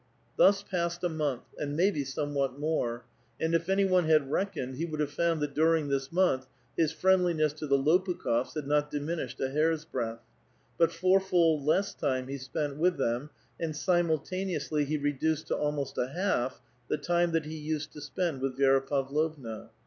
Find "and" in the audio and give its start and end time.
1.59-1.75, 3.39-3.53, 13.59-13.75